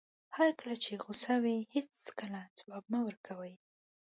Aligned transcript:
هر 0.35 0.49
کله 0.59 0.73
چې 0.83 0.91
غوسه 1.03 1.33
وئ 1.43 1.57
هېڅکله 1.75 2.41
ځواب 2.57 2.83
مه 2.91 2.99
ورکوئ. 3.05 3.53